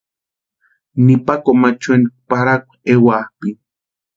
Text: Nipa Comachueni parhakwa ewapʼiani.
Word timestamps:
Nipa 1.05 1.33
Comachueni 1.43 2.07
parhakwa 2.29 2.75
ewapʼiani. 2.91 3.49